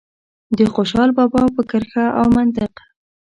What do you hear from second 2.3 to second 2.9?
منطق.